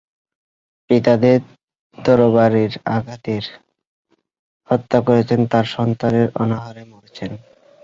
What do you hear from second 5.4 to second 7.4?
আর সন্তানদের অনাহারে মারছেন।